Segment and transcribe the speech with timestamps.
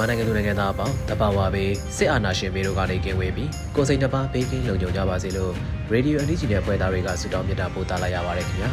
[0.00, 5.52] မြန်မာနိုင်ငံလူနိုင်ငံသားအပေါင်းတပါဝါဘေးစစ်အာဏာရှင်ဘေးတို့ကနေကင်းဝေးပြီးကိုစိတ်နှပါဘေးကင်းလုံခြုံကြပါစေလို့
[5.90, 8.70] ရေဒီယိုအန်ဒီဂျီနဲ့ဖွဲ့သားတွေကဆုတောင်းမြတ်တာပို့သလာရပါတယ်ခင်ဗျာ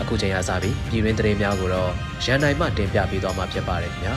[0.00, 1.90] အခုချိန်ရစပြီးပြည်တွင်းသတင်းများကိုတော့
[2.24, 4.14] ရန်နိုင်မှတင်ပြပေးသွားမှာဖြစ်ပါတယ်ခင်ဗျာ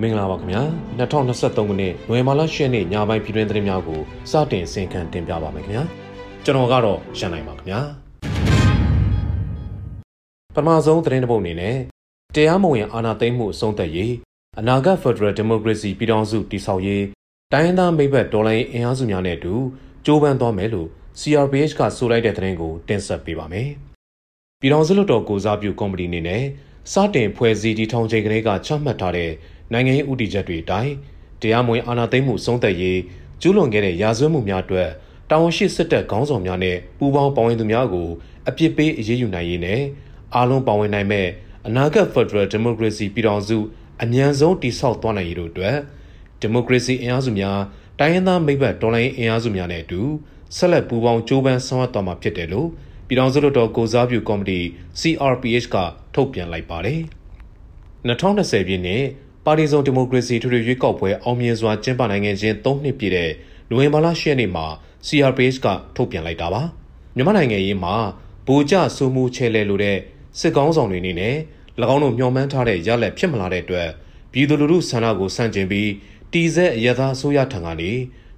[0.00, 0.62] မင်္ဂလာပါခင်ဗျာ
[0.98, 5.84] 2023ခုနှစ်နိုဝင်ဘာလ10ရက်နေ့ညပိုင်းပြည်တွင်းသတင်းများကိုစတင်ဆင်ခံတင်ပြပါမယ်ခင်ဗျာ
[6.44, 7.80] ကျွန်တော်ကတော့ရန်နိုင်ပါခင်ဗျာ
[10.54, 11.95] ပထမဆုံးသတင်းတစ်ပုဒ်အနေနဲ့
[12.34, 14.14] တရားမဝင်အာဏာသိမ်းမှုအဆုံးသတ်ရေး
[14.58, 17.04] အနာဂတ်ဖက်ဒရယ်ဒီမိုကရေစီပြည်ထောင်စုတည်ဆောက်ရေး
[17.52, 19.54] တိုင်းရင်းသားမိဘဒေါ်လာအင်အားစုများနဲ့အတူ
[20.06, 20.88] ကြိုးပမ်းသွားမယ်လို့
[21.20, 23.68] CRPH ကဆိုလိုက်တဲ့သတင်းကိုတင်ဆက်ပေးပါမယ်။
[24.60, 26.42] ပြည်ထောင်စုလွှတ်တော်ကိုစားပြုကော်မတီအနေနဲ့
[26.92, 29.30] စတင်ဖွဲ့စည်းတည်ထောင်ချိန်ကလေးကချမှတ်ထားတဲ့
[29.72, 30.92] နိုင်ငံရေးဥတီချက်တွေအတိုင်း
[31.42, 33.00] တရားမဝင်အာဏာသိမ်းမှုဆုံးသက်ရေး
[33.40, 34.88] ကျူးလွန်ခဲ့တဲ့ရာဇဝတ်မှုများအတွက်
[35.30, 38.08] တာဝန်ရှိစစ်တပ်ခေါင်းဆောင်များနဲ့ပူးပေါင်းပါဝင်သူများကို
[38.48, 39.80] အပြစ်ပေးအရေးယူနိုင်ရေးနဲ့
[40.34, 41.26] အားလုံးပါဝင်နိုင်မဲ့
[41.68, 43.58] အနာဂတ်ဖက်ဒရယ်ဒီမိုကရေစီပြည်ထောင်စု
[44.02, 45.76] အမြန်ဆုံးတည်ဆောက်သွားနိုင်ရေးတို့အတွက်
[46.40, 47.58] ဒီမိုကရေစီအင်အားစုများ
[47.98, 50.02] တိုင်းရင်းသားမိဘဒေါ်လာအင်အားစုများနဲ့အတူ
[50.56, 52.68] ဆက်လက်ပူးပေါင်းကြိုးပမ်းဆောင်ရွက်သွားမှာဖြစ်တယ်လို့
[53.06, 54.60] ပြည်ထောင်စုလွှတ်တော်ကိုစားပြုကော်မတီ
[55.00, 55.76] CRPH က
[56.14, 57.00] ထုတ်ပြန်လိုက်ပါတယ်။
[58.08, 59.04] 2020ပြည့်နှစ်
[59.44, 63.30] ပါတီစုံဒီမိုကရေစီထွေထွေရွေးကောက်ပွဲအောင်မြင်စွာကျင်းပနိုင်ခဲ့ခြင်း၃နှစ်ပြည့်တဲ့
[63.70, 64.66] နိုဝင်ဘာလ10ရက်နေ့မှာ
[65.06, 65.66] CRPH က
[65.96, 66.62] ထုတ်ပြန်လိုက်တာပါ။
[67.16, 67.94] မြန်မာနိုင်ငံရေးမှာ
[68.46, 69.98] ဗိုလ်ကျစိုးမှုချဲလဲလိုတဲ့
[70.40, 71.34] စစ်ကောင်းဆောင်တွေအနေနဲ့၎
[71.94, 73.88] င်းတို့မျှော်မှန်းထားတဲ့ရလဒ်ဖြစ်မလာတဲ့အတွက်
[74.32, 75.90] ပြည်သူလူထုဆန္ဒကိုဆန့်ကျင်ပြီး
[76.32, 77.90] တီဇက်အရသာဆိုရထံကနေ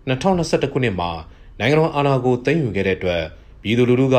[0.09, 1.11] 2021ခုနှစ်မှာ
[1.59, 3.23] နိုင်ငံတော်အာဏာကိုသိမ်းယူခဲ့တဲ့အတွက်
[3.63, 4.17] ပြည်သူလူထုက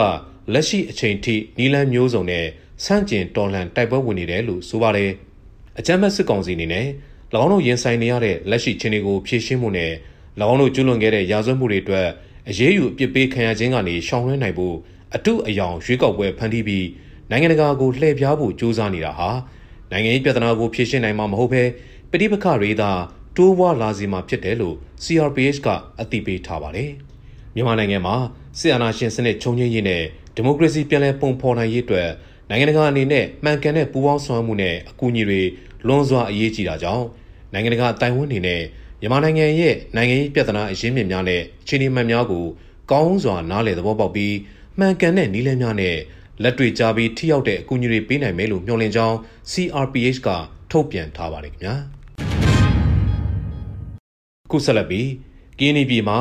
[0.53, 2.45] လက်ရှိအချိန်ထိနီလန်းမျိုးစုံနဲ့
[2.83, 5.11] ဆန့်ကျင်တော်လှန်တိုက်ပွဲဝင်နေတယ်လို့ဆိုပါတယ်။
[5.79, 6.87] အကြမ်းဖက်စစ်ကောင်စီအနေနဲ့၎
[7.43, 9.91] င်းတို့ရင်ဆိုင်နေရတဲ့လက်ရှိချင်းတွေကိုဖြည့်ရှင်းမှုနဲ့၎
[10.51, 12.07] င်းတို့ကျူးလွန်ခဲ့တဲ့ရာဇဝတ်မှုတွေအတွက်
[12.49, 14.75] အရေးယူအပြစ်ပေးခံရခြင်းကနေရှောင်လွှဲနိုင်ဖို့
[15.15, 16.85] အတုအယောင်ရွေးကောက်ပွဲဖန်တီးပြီး
[17.31, 19.29] နိုင်ငံတကာကိုလှည့်ပြားဖို့ကြိုးစားနေတာဟာ
[19.91, 21.63] နိုင်ငံရေးပြဿနာကိုဖြေရှင်းနိုင်မှာမဟုတ်ဘဲ
[22.11, 22.91] ပဋိပက္ခတွေသာ
[23.37, 25.67] တိုးပွားလာစေမှာဖြစ်တယ်လို့ CRPH က
[26.01, 26.89] အသိပေးထားပါတယ်။
[27.55, 28.15] မြန်မာနိုင်ငံမှာ
[28.59, 30.03] စစ်အာဏာရှင်စနစ်ချုပ်ငြိမ်းရေးနဲ့
[30.35, 32.09] ဒီမိုကရေစီပြန်လည်ပုံဖော်နိုင်ရေးအတွက်
[32.49, 35.41] နိုင်ငံတကာအနေနဲ့မှန်ကန်တဲ့ပူးပေါင်းဆောင်ရွက်မှုနဲ့အကူအညီတွေ
[35.87, 37.05] လွန်စွာအရေးကြီးတာကြောင့်
[37.53, 38.61] နိုင်ငံတကာအတိုင်းအဝန်တွေနဲ့
[39.01, 42.45] မြန်မာနိုင်ငံရဲ့နိုင်ငံရေးပြဿနာအရင်းမြစ်များနဲ့အခြေအနေမှန်များကို
[42.91, 44.35] ကောင်းစွာနားလည်သဘောပေါက်ပြီး
[44.79, 45.95] မှန်ကန်တဲ့နည်းလမ်းများနဲ့
[46.43, 49.17] လက်တွေ့ကြပြီးထိရောက်တဲ့အကူအညီတွေပေးနိုင်မယ်လို့မျှော်လင့်ကြောင်း
[49.51, 50.29] CRPH က
[50.71, 51.75] ထုတ်ပြန်ထားပါတယ်ခင်ဗျာ
[54.51, 55.07] ခုဆက်လက်ပြီး
[55.59, 56.19] KNB မှာ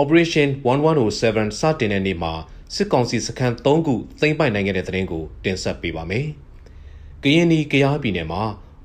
[0.00, 2.32] Operation 1107စတင်တဲ့နေ့မှာ
[2.74, 6.26] စစ်ကောင်စီစခန်း3ခုသိမ်းပိုက်နိုင်ခဲ့တဲ့သတင်းကိုတင်ဆက်ပေးပါမယ်။
[7.22, 8.42] ကရင်နီကယားပြည်နယ်မှာ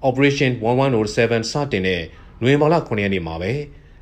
[0.08, 2.02] Operation 1107စတင်တဲ့
[2.42, 3.54] နိုဝင်ဘာလ9ရက်နေ့မှာပဲ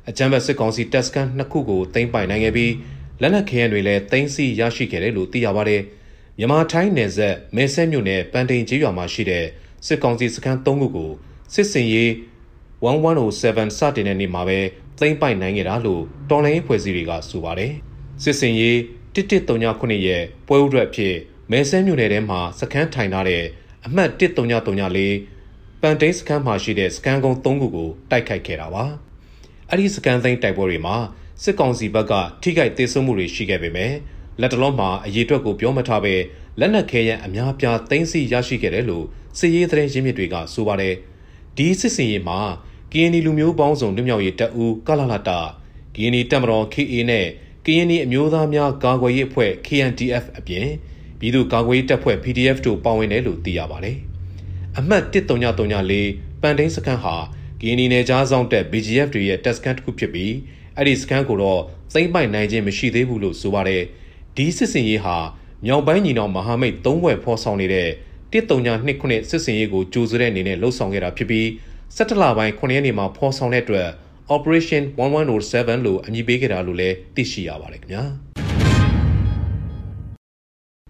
[0.08, 2.72] အကြမ်းဖက်စစ်ကောင်စီတပ်စခန်း2ခုကိုသိမ်းပိုက်နိုင်ခဲ့ပြီး
[3.20, 5.82] လက်နက်ခဲယမ်းတွေလည်းသိမ်းဆည်းရရှိခဲ့တယ်လို့သိရပါတယ်။
[6.38, 9.44] မြန်မာထိုင်းနယ်စပ်မဲဆဲမြို့နယ်ပန်တိန်ကျေးရွာမှာရှိတဲ့
[9.86, 11.10] စစ်ကောင်စီစခန်း၃ခုကို
[11.54, 12.10] စစ်စင်ရေး
[12.84, 14.58] 1107စတင်တဲ့နေ့မှာပဲ
[14.98, 17.72] သိမ်းပိုက်နိုင်ခဲ့တာလို့တော်လိုင်းဖွဲ့စည်းတွေကဆိုပါတယ်
[18.22, 18.76] စစ်စင်ရေး
[19.14, 21.14] 1139ရဲ့ပွဲဥရက်ဖြစ်
[21.50, 23.44] မဲဆဲမြို့နယ်ထဲမှာစခန်းထိုင်ထားတဲ့
[23.86, 28.84] အမှတ်1334ပန်တိန်စခန်းမှာရှိတဲ့စခန်းကုန်း၃ခုကိုတိုက်ခိုက်ခဲ့တာပါ
[29.68, 30.96] အဲ့ဒီစခန်းသိမ်းတိုက်ပွဲတွေမှာ
[31.42, 33.92] စစ်ကောင်စီဘက်ကထိခိုက်ဒေဆုံးမှုတွေရှိခဲ့ပေမဲ့
[34.40, 36.14] လက်တလုံးမှာအရေးအတွက်ကိုပြောမထားပဲ
[36.60, 39.04] လက်နက်ခဲယမ်းအများပြားသိမ်းဆည်းရရှိခဲ့တယ်လို့
[39.38, 40.94] စစ်ရေးသတင်းရင်းမြစ်တွေကဆိုပါတယ်
[41.56, 42.38] ဒီစစ်စင်ရေးမှာ
[42.92, 45.40] KNI လူမျိုးပေါင်းစုံလွတ်မြောက်ရေးတပ်ဦးကလာလာတာ
[45.94, 47.26] KNI တပ်မတော် KA နဲ့
[47.64, 50.66] KNI အမျိုးသားများကာကွယ်ရေးအဖွဲ့ KNDF အပြင်
[51.18, 53.96] ပြည်သူ့ကာကွယ်ရေးတပ်ဖွဲ့ PDF တို့ပါဝင်တယ်လို့သိရပါတယ်
[54.78, 57.16] အမှတ်1334ပန်တိန်စခန်းဟာ
[57.60, 60.34] KNI နယ်ကြားဆောင်တပ် BGF တွေရဲ့တပ်စခန်းတစ်ခုဖြစ်ပြီး
[60.76, 61.60] အဲ့ဒီစခန်းကိုတော့
[61.94, 63.84] သိမ်းပိုက်နိုင်ခြင်းမရှိသေးဘူးလို့ဆိုပါတယ်။
[64.36, 65.16] ဒီစစ်စင်ရေးဟာ
[65.66, 67.88] မြောက်ပိုင်းညီနောင်မဟာမိတ်၃ဘွဲ့ဖော်ဆောင်နေတဲ့
[68.32, 71.46] 1329စစ်စင်ရေးကိုကြိုးစွဲတဲ့အနေနဲ့လှုပ်ဆောင်ခဲ့တာဖြစ်ပြီး
[71.96, 73.88] 17လပိုင်း9ရက်နေ့မှာဖော်ဆောင်တဲ့အတွက်
[74.34, 78.04] Operation 1107လို့အမည်ပေးခဲ့တာလို့လည်းသိရှိရပါတယ်ခင်ဗျာ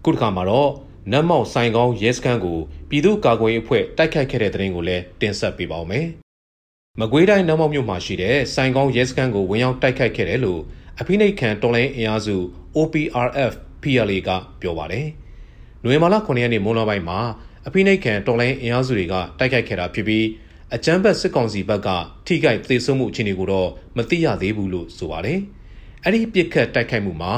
[0.05, 0.69] ခုတစ်ခါမှာတော့
[1.11, 2.59] နတ်မောက်ဆိုင်ကောင်းရဲစခန်းကို
[2.89, 6.05] ပြည်သူ့ကာကွယ်ရေးအဖွဲ့တိုက်ခိုက်ခဲ့တဲ့တဲ့ရင်ကိုလည်းတင်ဆက်ပေးပါောင်းမယ်။
[6.99, 10.61] မကွေးတိုင်းနတ်မောက်မြို့မှာရှိတဲ့ဆိုင်ကောင်းရဲစခန်းကိုဝင်ရောက်တိုက်ခိုက်ခဲ့တယ်လို့
[10.99, 12.37] အဖိနှိတ်ခံတော်လိုင်းအင်အားစု
[12.81, 14.29] OPRF PLA က
[14.61, 15.07] ပြောပါတယ်။
[15.83, 17.19] နိုဝင်ဘာလ9ရက်နေ့မွန်းလွဲပိုင်းမှာ
[17.67, 20.25] အဖိနှိတ်ခံတော်လိုင်းအင်အားစုတွေကတိုက်ခိုက်ခဲ့တာဖြစ်ပြီး
[20.75, 21.89] အကြမ်းဖက်စစ်ကောင်စီဘက်က
[22.25, 25.39] ထိခိုက်သေဆုံးမှုအခြေအနေကိုတော့မသိရသေးဘူးလို့ဆိုပါတယ်။
[26.03, 27.33] အဲ့ဒီပြစ်ခတ်တိုက်ခိုက်မှုမှာ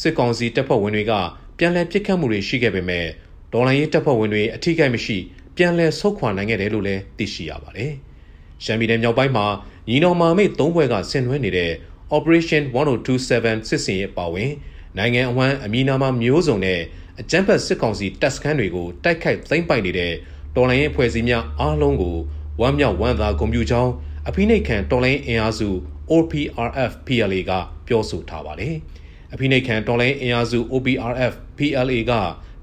[0.00, 1.12] စစ်ကောင်စီတပ်ဖွဲ့ဝင်တွေက
[1.58, 3.06] ပြန်လည်ပစ်ခတ်မှုတွေရှိခဲ့ပေမဲ့
[3.52, 5.16] ဒေါ်လာရေးတပ်ဖွဲ့ဝင်တွေအထိကိမရှိ
[5.56, 7.92] ပြန်လည်ဆုတ်ခွာနိုင်ခဲ့တယ်လို့လည်းသိရှိရပါတယ်။
[8.64, 9.46] ရှမ်းပြည်နယ်မြောက်ပိုင်းမှာ
[9.88, 11.72] ညီနောင်မာမိတ်၃ဘွဲကဆင်နွှဲနေတဲ့
[12.16, 14.50] Operation 1027စစ်စင်ရေးပါဝင်
[14.98, 16.80] နိုင်ငံအဝန်းအမီနာမမျိုးစုံနဲ့
[17.20, 20.12] အကြမ်းဖက်စစ်ကောင်စီတပ်စခန်းတွေကိုတိုက်ခိုက်သိမ်းပိုက်နေတဲ့
[20.56, 22.16] တော်လိုင်းရေးဖွဲ့စည်းများအားလုံးကို
[22.60, 23.92] ဝမ်းမြောက်ဝမ်းသာဂုဏ်ပြုကြောင်း
[24.28, 25.68] အဖိနှိတ်ခံတော်လိုင်းအင်အားစု
[26.10, 27.52] OPRF PLA က
[27.86, 28.74] ပြောဆိုထားပါတယ်။
[29.32, 32.12] အဖိနှိတ်ခံတော်လိုင်းအင်အားစု OPRF PLA က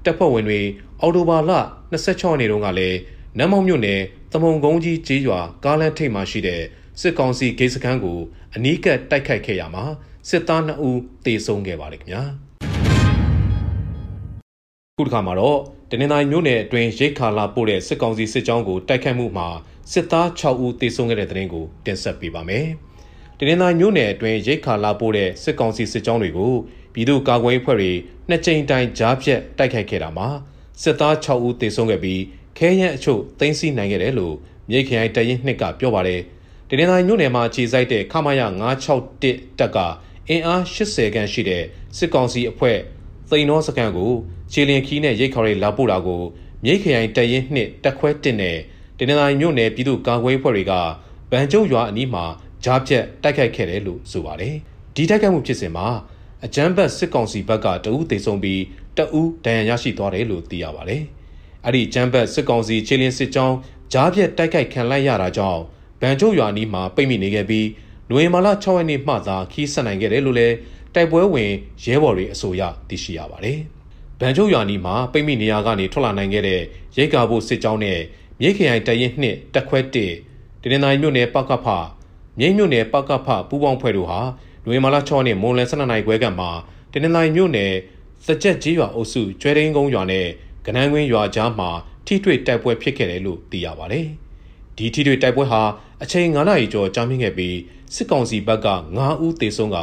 [0.04, 0.60] တပ်ဖွဲ့ဝင်တွေ
[1.00, 1.52] အော်တိုဘာလ
[1.92, 2.98] 26ရက်နေ့တုန်းကလည်း
[3.38, 4.00] နမ်မောင်မြို့နယ်
[4.32, 6.62] သမုံကုန်းကြီးကျေးရွာကားလမ်းထိပ်မှာရှိတဲ့
[7.00, 8.18] စစ်ကောင်စီဂိတ်စခန်းကို
[8.54, 9.84] အနီးကပ်တိုက်ခိုက်ခဲ့ရမှာ
[10.30, 12.22] စစ်သား2ဦးသေဆုံးခဲ့ပါတယ်ခင်ဗျာ
[14.96, 15.58] ခုတစ်ခါမှာတော့
[15.90, 19.48] တနင်္သာရီမြို့နယ်အတွင်းရိတ်ခါလာပို့တဲ့စစ်ကောင်စီစစ်ကြောင်းကိုတိုက်ခိုက်မှုမှာ
[19.92, 22.66] စစ်သား6ဦးသေဆုံးခဲ့တဲ့တဲ့ရင်ကိုတင်ဆက်ပေးပါမယ်။
[23.38, 26.54] တနင်္သာရီမြို့နယ်အတွင်းရိတ်ခါလာပို့တဲ့စစ်ကောင်စီစစ်ကြောင်းတွေကို
[26.94, 27.92] ပြည်သူ့ကာကွယ်ရေးဖွဲ့တွေ
[28.28, 30.28] နှစ်ကြိမ်တိုင်ကြားဖြတ်တိုက်ခိုက်ခဲ့တာမှာ
[30.82, 32.22] စစ်သား6ဦးသေဆုံးခဲ့ပြီး
[32.58, 34.34] ခဲယမ်းအချို့သိမ်းဆည်းနိုင်ခဲ့တယ်လို့
[34.70, 36.20] မြိတ်ခရိုင်တရင်နှစ်ကပြောပါတယ်။
[36.68, 38.42] တနင်္လာရီမြို့နယ်မှာခြေစိုက်တဲ့ခမာယ
[39.00, 39.78] 961တပ်က
[40.30, 41.62] အင်အား80ခန့်ရှိတဲ့
[41.96, 42.78] စစ်ကောင်စီအဖွဲ့
[43.30, 44.12] သိန်နောစကန်ကို
[44.52, 46.22] ခြေလင်ခီးနဲ့ရိတ်ခေါ်တွေလာပို့တာကို
[46.64, 48.56] မြိတ်ခရိုင်တရင်နှစ်တက်ခွဲတစ်နဲ့
[48.98, 50.72] တနင်္လာရီမြို့နယ်ပြည်သူ့ကာကွယ်ဖွဲ့တွေက
[51.30, 52.24] ဗန်ကျုံရွာအနီးမှာ
[52.64, 54.54] ကြားဖြတ်တိုက်ခိုက်ခဲ့တယ်လို့ဆိုပါတယ်။
[54.94, 55.86] ဒီတိုက်ခိုက်မှုဖြစ်စဉ်မှာ
[56.44, 58.62] အကြမ်းဖက်စစ်ကောင်စီဘက်ကတအူးသိဆုံးပြီး
[58.96, 61.02] တအူးဒဏ်ရာရရှိသွားတယ်လို့သိရပါတယ်။
[61.64, 63.56] အဲ့ဒီကြမ်းဖက်စစ်ကောင်စီခြေလင်းစစ်ကြောင်း
[63.92, 65.60] ကြားပြက်တိုက်ခိုက်ခံလိုက်ရတာကြောင့်
[66.00, 67.66] ဗန်ကျုပ်ရွာနီးမှာပိတ်မိနေခဲ့ပြီး
[68.08, 70.56] နိုဝင်ဘာလ6ရက်နေ့မှသာခီးဆက်နိုင်ခဲ့တယ်လို့လည်း
[70.94, 71.52] တိုက်ပွဲဝင်
[71.84, 73.58] ရဲဘော်တွေအဆိုအရသိရှိရပါတယ်။
[74.20, 76.60] ဗန်ကျုပ်ရွာနီးမှာပိတ်မိနေရာကနေထွက်လာနိုင်ခဲ့တဲ့
[76.96, 77.98] ရိတ်ကာဖို့စစ်ကြောင်းနဲ့
[78.40, 79.78] မြိတ်ခရိုင်တရင်နှစ်တက်ခွဲ
[80.22, 81.66] 1တနင်္သာရီမြို့နယ်ပကဖ
[82.38, 84.20] မြိတ်မြို့နယ်ပကဖပူးပေါင်းဖွဲ့တို့ဟာ
[84.64, 86.46] နိုဝင်ဘာလ6ရက်နေ့မွန်လယ်12နိုင်ခွဲကမှ
[86.92, 87.72] တနင်္သာရီမြို့နယ်
[88.26, 90.26] စကြက်ကြီးရွာအုပ်စုကျွဲရင်းကုန်းရွာနဲ့
[90.66, 91.70] ကနန်းကွင်းရွာကြားမှာ
[92.06, 94.08] ထိတွေ့တိုက်ပွဲဖြစ်ခဲ့တယ်လို့သိရပါတယ်။
[94.78, 95.62] ဒီထိတွေ့တိုက်ပွဲဟာ
[96.02, 97.56] အချိန်9နာရီကျော်ကြာမြင့်ခဲ့ပြီး
[97.94, 99.78] စစ်ကောင်စီဘက်က9ဦးသေဆုံးက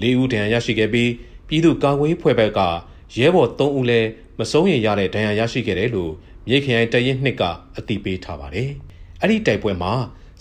[0.00, 1.10] 4ဦးဒဏ်ရာရရှိခဲ့ပြီး
[1.48, 2.60] ပြည်သူ့ကာကွယ်ဖွဲ့ဘက်က
[3.16, 4.08] ရဲဘော်3ဦးလည်း
[4.38, 6.12] မဆုံးရရတဲ့ဒဏ်ရာရရှိခဲ့တယ်လို့
[6.46, 7.42] မြေခရိုင်တရင်နှစ်က
[7.76, 8.70] အသိပေးထားပါတယ်။
[9.20, 9.92] အဲ့ဒီတိုက်ပွဲမှာ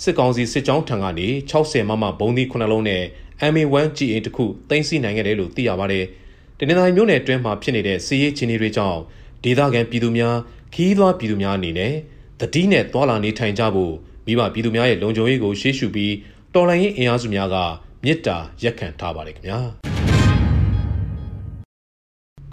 [0.04, 3.04] စစ်ကောင်စီစစ်ကြောင်းထံကနေ60မမဘုံသီး9လုံးနဲ့
[3.52, 6.06] MA1GA တခုတင်စီနိုင်ခဲ့တယ်လို့သိရပါတယ်။
[6.58, 9.00] တနင်္လာရီမြို့နယ်အတွင်းမှာဖြစ်နေတဲ့စီးရေးချင်းတွေကြောင့်
[9.44, 10.36] ဒေသခံပြည်သူများ
[10.74, 11.94] ခီးသွွားပြည်သူများအနေနဲ့
[12.42, 13.94] တတိနဲ့သွာလာနေထိုင်ကြဖို့
[14.26, 16.14] မိဘပြည်သူများရဲ့လုံခြုံရေးကိုရှေ့ရှုပြီး
[16.54, 17.56] တော်လှန်ရေးအင်အားစုများက
[18.04, 19.60] မြစ်တာရက်ခံထားပါတယ်ခင်ဗျာ။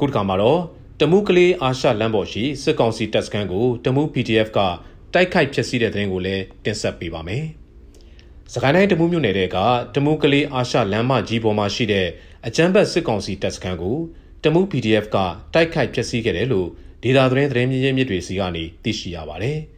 [0.01, 0.61] ကုတကမှာတော့
[1.01, 4.59] တမူးကလေးအာရှလမ်းပေါ်ရှိစစ်ကောင်စီတပ်စခန်းကိုတမူး PDF က
[5.15, 7.45] တိုက်ခိုက်ဖျက်ဆီးတဲ့တဲ့ရင်ကိုလည်းတင်ဆက်ပေးပါမယ်။
[8.53, 9.57] စကိုင်းတိုင်းတမူးမြို့နယ်တဲက
[9.95, 12.07] တမူးကလေးအာရှလမ်းမကြီးပေါ်မှာရှိတဲ့
[12.47, 13.97] အကြမ်းဖက်စစ်ကောင်စီတပ်စခန်းကို
[14.45, 15.17] တမူး PDF က
[15.55, 16.69] တိုက်ခိုက်ဖျက်ဆီးခဲ့တယ်လို့
[17.03, 19.59] ဒေတာသတင်းသတင်းမြင့်မြင့်တွေစီကနေသိရှိရပါတယ်။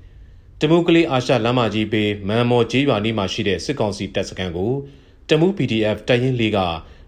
[0.62, 4.72] တမူးကလေးအာရှလမ်းမကြီးပေမန်မော်ကြီးရွာနီးမှာရှိတဲ့စစ်ကောင်စီတပ်စခန်းကို
[5.28, 6.58] တမူး PDF တပ်ရင်းလေးက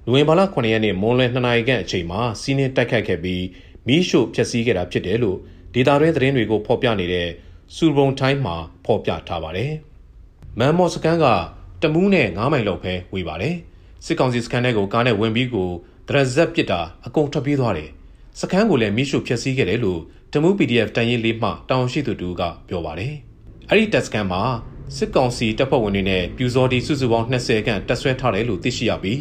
[0.06, 3.44] နိုဝင်ဘာလ9ရက်နေ့မွန်းလွဲ2နာရီခန့်အချိန်မှာစီးနင်းတိုက်ခိုက်ခဲ့ပြီး
[3.86, 5.38] မီးရှို့ဖျက်ဆီးခဲ့တာဖြစ်တယ်လို့
[5.74, 7.28] ဒေတာတွင်းသတင်းတွေကိုဖော်ပြနေတဲ့
[7.76, 9.72] စူပုံတိုင်းမှာဖော်ပြထားပါတယ်။
[10.58, 11.26] မန်မော်စကန်က
[11.82, 13.56] တမူးနဲ့9မိုင်လောက်ပဲဝေးပါတယ်
[14.04, 15.70] စစ်ကောင်စီစကန်ထဲကိုကားနဲ့ဝင်ပြီးကို
[16.08, 17.90] ဒရဇက်ပစ်တာအကုန်ထွက်ပြေးသွားတယ်
[18.40, 20.00] စကန်ကိုလည်းမိရှုဖျက်ဆီးခဲ့တယ်လို့
[20.32, 23.14] တမူး PDF တန်ရင်လေးမှတောင်ရှိသူတူကပြောပါတယ်
[23.72, 24.42] အဲ့ဒီတက်စကန်မှာ
[24.96, 29.20] စစ်ကောင်စီတပ်ဖွဲ့ဝင်တွေနဲ့ပြူစော်ဒီစုစုပေါင်း20ခန့်တပ်ဆွဲထားတယ်လို့သိရှိရပြီး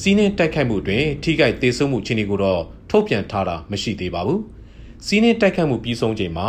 [0.00, 4.42] စီးနှင်းတိုက်ခိုက်မှုတွင်ထိခိုက်သေးဆုံးမှုချင်းတွေကိုတော့ထုတ်ပြန်ထားတာမရှိသေးပါဘူး
[5.06, 6.48] စီးနှင်းတိုက်ခိုက်မှုပြီးဆုံးချိန်မှာ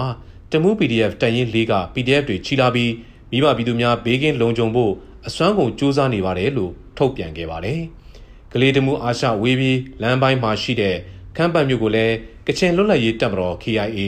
[0.51, 2.93] တမူး PDF တန်ရင်လေးက PDF တွေချီလာပြီး
[3.31, 4.91] မိဘပြည်သူများဘေးကင်းလုံခြုံဖို့
[5.27, 7.79] အစွမ်းကုန်စူးစမ်းနေပါတယ်လို့ထုတ်ပြန်ခဲ့ပါတယ်။
[8.53, 10.95] ကလေးတမှုအာရှဝေးပြီးလမ်းပိုင်းမှာရှိတဲ့
[11.35, 12.15] ခမ်းပတ်မြို့ကိုလည်း
[12.47, 13.99] ကချင်လွတ်လပ်ရေးတပ်မတော် KIA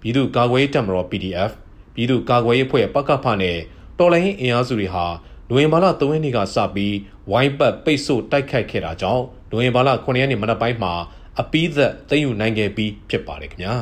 [0.00, 1.50] ပြည်သူ့ကာကွယ်ရေးတပ်မတော် PDF
[2.00, 3.56] ပြည်သူ့ကာကွယ်ရေးအဖွဲ့ပကဖနဲ့
[3.98, 5.06] တော်လိုင်းအင်အားစုတွေဟာ
[5.48, 6.96] နိုဝင်ဘာလ3ရက်နေ့ကစပြီး
[7.30, 10.92] ဝိုင်းပတ်ပိတ်ဆို့တိုက်ခိုက်ခဲ့တာကြောင့်နိုဝင်ဘာလ9ရက်နေ့မနက်ပိုင်းမှာ
[11.40, 13.74] အပီးသက်သိမ်းယူနိုင်ခဲ့ပြီးဖြစ်ပါတယ်ခင်ဗျာ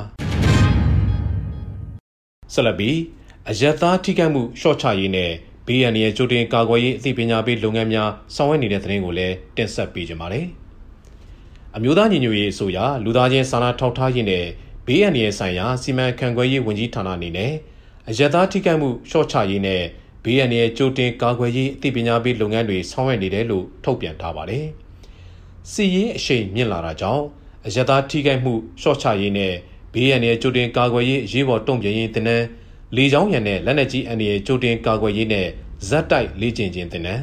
[2.53, 2.97] ဆက်လက်ပြီး
[3.51, 5.31] အယက်သားထိခိုက်မှုရှော့ချရေးနဲ့
[5.67, 10.47] ဘေးရန်ရဲ့ကြိုတင်ကာကွယ်ရေးအသိပညာပေးလုပ်ငန်းများဆောင်ရွက်နေတဲ့သတင်းကိုလည်းတင်ဆက်ပေးကြပါမယ်။
[11.77, 14.47] အမျိုးသားညီညွတ်ရေးအစိုးရလူသားချင်းစာနာထောက်ထားရေးနဲ့
[14.87, 17.53] ဘေးရန်ရဲ့ဆိုင်ရာစီမံခန့်ခွဲရေးဝန်ကြီးဌာနအနေနဲ့
[18.11, 19.83] အယက်သားထိခိုက်မှုရှော့ချရေးနဲ့
[20.25, 24.67] ဘေးရန်ရဲ့ကြိုတင်ကာကွယ်ရေးအသိပညာပေးလုပ်ငန်းတွေဆောင်ရွက်နေတယ်လို့ထုတ်ပြန်ထားပါတယ်။
[25.71, 27.25] စီရေးအရှိန်မြင့်လာတာကြောင့်
[27.67, 29.55] အယက်သားထိခိုက်မှုရှော့ချရေးနဲ့
[29.93, 32.43] ဘေးရန်ရဲ့ကြိုတင်ကာကွယ်ရေးအရေးပေါ်တုံ့ပြန်ရေးတင်တဲ့
[32.97, 35.47] လေကြောင်းရန်နဲ့လက်နက်ကြီးအန္တရာယ်ကြိုတင်ကာကွယ်ရေးနဲ့
[35.89, 37.21] ဇက်တိုက်လေ့ကျင့်ခြင်းတင်တဲ့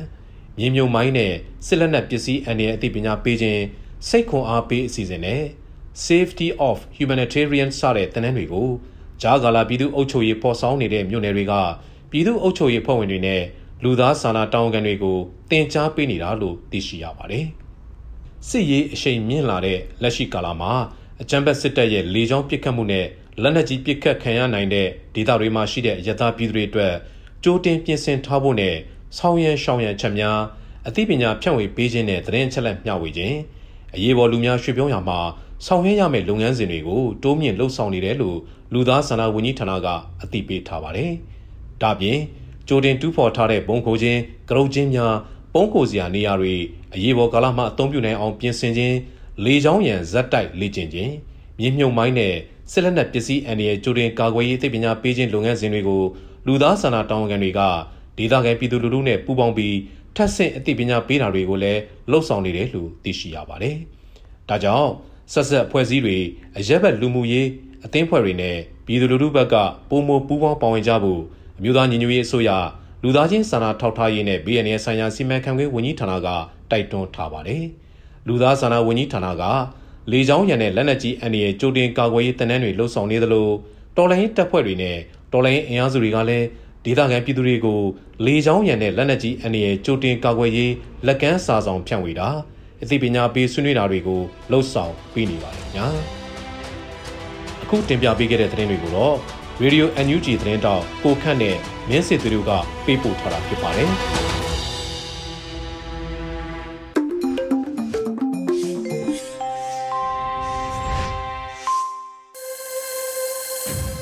[0.57, 1.33] မြေမြုံမိုင်းနဲ့
[1.65, 3.61] စစ်လက်နက်ပစ္စည်းအန္တရာယ်အသိပညာပေးခြင်း
[4.07, 5.41] စိတ်ခွန်အားပေးအစီအစဉ်နဲ့
[6.05, 8.69] Safety of Humanitarian စတဲ့တင်နန်းတွေကို
[9.21, 11.53] ဂျာဂါလာပြည်သူ့အုပ်ချုပ်ရေးပေါ်ဆောင်နေတဲ့မြို့နယ်တွေက
[12.11, 13.41] ပြည်သူ့အုပ်ချုပ်ရေးဖွဲ့ဝင်တွေနဲ့
[13.83, 15.17] လူသားစာနာတောင်းခံတွေကို
[15.49, 17.45] တင် जा ပေးနေတာလို့သိရှိရပါတယ်။
[18.47, 20.73] စစ်ရေးအရှိန်မြင့်လာတဲ့လက်ရှိကာလမှာ
[21.21, 23.07] အကြမ်းဖက်စစ်တပ်ရဲ့လေကြောင်းပစ်ခတ်မှုနဲ့
[23.41, 26.93] လက်နက်ကြီးပစ်ခတ်ခံရနိုင်တဲ့ဒေသတွေမှာရှိတဲ့ရသပြည်သူတွေအတွက်
[27.43, 28.75] ကြိုတင်ပြင်ဆင်ထားဖို့နဲ့
[29.17, 30.39] ဆောင်းရန်ရှောင်းရန်ချက်များ
[30.87, 33.37] အသိပညာဖြန့်ဝေပေးခြင်းနဲ့သတင်းချက်လက်မျှဝေခြင်း
[33.95, 35.19] အရေးပေါ်လူများရွှေ့ပြောင်းရမှာ
[35.63, 38.37] ဆောင်ရွက်ရမယ့်လုပ်ငန်းစဉ်တွေကိုတိုးမြင့်လှုပ်ဆောင်နေတယ်လို့
[38.73, 39.87] လူသားစာနာဝန်ကြီးဌာနက
[40.23, 41.11] အသိပေးထားပါတယ်။
[41.81, 42.17] ဒါပြင်
[42.67, 44.19] ကြိုတင်တူးဖော်ထားတဲ့ဘုံခိုခြင်း
[44.49, 45.15] ကရုတ်ချင်းများ
[45.53, 46.55] ပုံးခိုစရာနေရာတွေ
[46.93, 48.95] အရေးပေါ်ကာလမှာအသုံးပြုနိုင်အောင်ပြင်ဆင်ခြင်း
[49.45, 51.11] လေကြောင်းရန်ဇက်တိုက်လေ့ကျင့်ခြင်း
[51.59, 52.33] မြေမြုံမိုင်းနဲ့
[52.71, 56.03] စစ်လက်နက်ပစ္စည်းအန္တရာယ်ကြိုတင်ကာကွယ်ရေးသိပညာပေးခြင်းလုပ်ငန်းစဉ်တွေကို
[56.47, 57.61] လူသားစာနာတောင်းခံတွေက
[58.17, 59.75] ဒေသခံပြည်သူလူထုနဲ့ပူးပေါင်းပြီး
[60.15, 61.81] ထပ်ဆင့်အသိပညာပေးတာတွေကိုလည်း
[62.11, 63.75] လှုပ်ဆောင်နေတယ်လို့သိရှိရပါတယ်။
[64.49, 64.89] ဒါကြောင့်
[65.33, 66.17] ဆက်ဆက်ဖွဲ့စည်းတွေ
[66.57, 67.47] အရက်ဘက်လူမှုရေး
[67.85, 69.55] အသင်းဖွဲ့တွေနဲ့ပြည်သူလူထုဘက်က
[69.89, 71.21] ပုံမပူးပေါင်းပါဝင်ကြဖို့
[71.57, 72.49] အမျိုးသားညီညွတ်ရေးအစိုးရ
[73.03, 76.27] လူသားချင်းစာနာထောက်ထားရေးနဲ့ BNN ဆိုင်ရာစီမံခန့်ခွဲဝန်ကြီးဌာနက
[76.71, 77.63] တိုက်တွန်းထားပါတယ်။
[78.27, 79.43] လူသားစာနာဝန်ကြီးဌာနက
[80.11, 83.47] လေကြောင်းရန်နဲ့လက်နက်ကြီးအန္တရာယ်ကြိုတင်ကာကွယ်ရေးတနန်းတွေလှုပ်ဆောင်နေသလို
[83.97, 84.97] တော်လိုင်းတပ်ဖွဲ့တွေနဲ့
[85.31, 86.45] တော်လိုင်းအင်အားစုတွေကလည်း
[86.85, 87.79] ဒေသခံပြည်သူတွေကို
[88.25, 90.73] လေကြောင်းရန်နဲ့လက်နက်ကြီးအန္တရာယ်ကြိုတင်ကာကွယ်ရေး
[91.05, 92.29] လက်ကမ်းစာဆောင်ဖြန့်ဝေတာ
[92.85, 95.87] အသိပညာပေးဆွေးနွေးတာတွေကိုလှုပ်ဆောင်ပေးနေပါတယ်ညာ
[97.63, 99.15] အခုတင်ပြပေးခဲ့တဲ့သတင်းတွေကိုတော့
[99.63, 101.57] Radio NUG သတင်းတောက်ကိုခန့်နဲ့
[101.89, 102.51] မင်းစစ်သူတို့က
[102.85, 103.89] ပေးပို့ထားတာဖြစ်ပါတယ်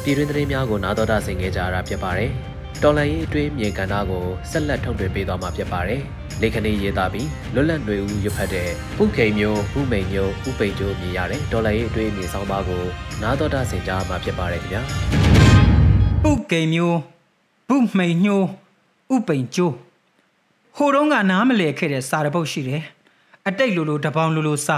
[0.04, 2.32] ပြည်တွင်းသတင်းများကိုနားတော်တာဆင်ခဲ့ကြရတာဖြစ်ပါတယ်။
[2.84, 6.02] တော်လန်ရေးအတွင်းမြေကဏ္ဍကိုဆက်လက်ထုတ်လွှင့်ပေးသွားမှာဖြစ်ပါတယ်။
[6.42, 8.70] လေခဏရေးသားပြီးလွတ်လပ်ຫນွေဦးရွတ်ဖတ်တဲ့
[9.04, 12.84] ဥခိန်မျိုးဥမိန်မျိုးဥပိန်ကျိုးမြင်ရတဲ့တော်လန်ရေးအတွင်းမြေဆောင်ပါကို
[13.22, 14.82] နားတော်တာဆင်ကြရမှာဖြစ်ပါတယ်ခင်ဗျာ။
[16.30, 16.98] ဥကိန်မျိုး
[17.76, 18.48] ဥမိန်ညိုး
[19.14, 19.74] ဥပိန်ကျိုး
[20.76, 22.82] ဟိုတုန်းကနားမလဲခဲ့တဲ့စာတပုတ်ရှိတယ်။
[23.48, 24.78] အတိတ်လိုလိုတပေါင်းလိုလိုစာ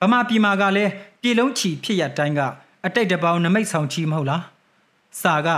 [0.00, 0.90] ဗမာပြည်မှာကလည်း
[1.20, 2.40] ပြည်လုံးချီဖြစ်ရတိုင်းက
[2.86, 4.44] အတိတ်တပေါင်းနမိတ်ဆောင်ချီမဟုတ်လား
[5.22, 5.48] စာက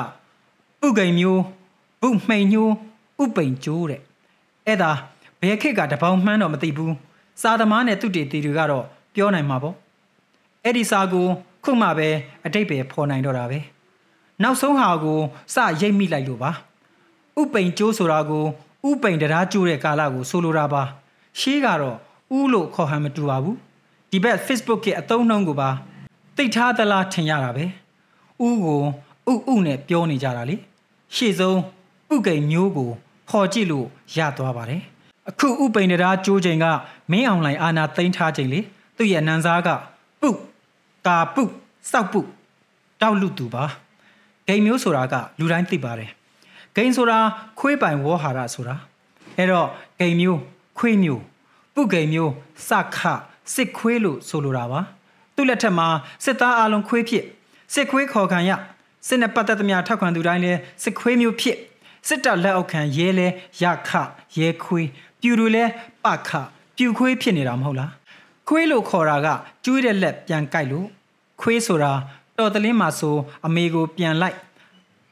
[0.87, 1.43] ဥကိန်မျိုး
[2.07, 2.73] ဥမှိန်ညိုး
[3.23, 4.03] ဥပိန်ကျိုးတဲ့
[4.67, 4.93] အဲ့ဒါ
[5.41, 6.95] ဘယ်ခေတ်ကတပေါင်းမှန်းတော့မသိဘူး
[7.43, 9.77] စာသမားနဲ့သူတေတီတွေကတော့ပြောနိုင်မှာပေါ့
[10.65, 11.27] အဲ့ဒီစာကို
[11.65, 12.09] ခုမှပဲ
[12.45, 13.59] အတိတ်ပဲဖော်နိုင်တော့တာပဲ
[14.43, 15.19] နောက်ဆုံးဟာကို
[15.55, 16.51] စရိပ်မိလိုက်လို့ပါ
[17.41, 18.45] ဥပိန်ကျိုးဆိုတာကို
[18.89, 20.83] ဥပိန်တရားကျိုးတဲ့ကာလကိုဆိုလိုတာပါ
[21.41, 21.97] ရှေးကတော့
[22.39, 23.57] ဥလို့ခေါ်ဟန်မတူပါဘူး
[24.11, 25.71] ဒီဘက် Facebook ရဲ့အသုံးနှုန်းကိုပါ
[26.37, 27.65] သိထားသလားထင်ရတာပဲ
[28.47, 28.81] ဥကို
[29.31, 30.57] ဥဥနဲ့ပြောနေကြတာလေ
[31.15, 31.59] ရှေ့ဆုံး
[32.15, 32.91] ဥကိန်မျိုးကို
[33.29, 33.87] ဖော်ကြည့်လို့
[34.17, 34.83] ရသွားပါတယ်
[35.29, 36.67] အခုဥပိန်တရားကျိုးချိန်က
[37.13, 38.61] မင်းအောင်လိုင်အာနာသိမ်းထားချိန်လေ
[38.97, 39.69] သူ့ရဲ့နန်းစားက
[40.21, 40.31] ပု
[41.07, 41.43] ကာပု
[41.91, 42.21] စောက်ပု
[43.01, 43.65] တောက်လူသူပါ
[44.49, 46.11] ဂိမ်းမျိုးဆိုတာကလူတိုင်းသိပါတယ်
[46.77, 47.19] ဂိမ်းဆိုတာ
[47.59, 48.77] ခွေးပိုင်ဝေါ်ဟာရဆိုတာ
[49.37, 49.69] အဲ့တော့
[50.01, 50.41] ဂိမ်းမျိုး
[50.79, 51.23] ခွေးမျိုး
[51.75, 52.33] ပုဂိမ်းမျိုး
[52.69, 52.99] စခ
[53.55, 54.81] စစ်ခွေးလို့ဆိုလိုတာပါ
[55.37, 55.89] သူ့လက်ထက်မှာ
[56.25, 57.25] စစ်သားအလုံးခွေးဖြစ်
[57.75, 58.51] စစ်ခွေးခေါ်ခံရ
[59.09, 60.53] စစ်နဲ့ပတ်သက်သမျှထောက်ခံသူတိုင်းလဲ
[60.83, 61.57] စစ်ခွေးမျိုးဖြစ်
[62.09, 63.29] စစ်တပ်လက်အောက်ခံရဲလဲ
[63.63, 63.91] ရခ
[64.39, 64.89] ရဲခွေး
[65.21, 65.65] ပြူတွေလဲ
[66.05, 66.31] ပခ
[66.77, 67.93] ပြူခွေးဖြစ်နေတာမဟုတ်လား
[68.49, 69.29] ခွေးလို့ခေါ်တာက
[69.65, 70.87] ကျွေးတဲ့လက်ပြန်ကြိုက်လို့
[71.41, 71.93] ခွေးဆိုတာ
[72.39, 73.17] တော်တလင်းမှာဆို
[73.47, 74.37] အမေကိုပြန်လိုက်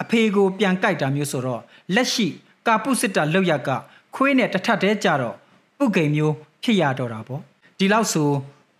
[0.02, 1.62] အဖေကိုပြန်ကြိုက်တာမျိုးဆိုတော့
[1.94, 2.26] လက်ရှိ
[2.66, 3.68] ကာပုစစ်တပ်လောက်ရက
[4.14, 5.36] ခွေးနဲ့တထက်တည်းကြတော့
[5.78, 7.42] ပုတ်ကိန်မျိုးဖြစ်ရတော့တာပေါ့
[7.78, 8.30] ဒီလောက်ဆို